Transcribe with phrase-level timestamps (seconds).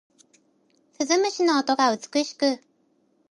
[0.97, 2.59] 鈴虫の音が美しく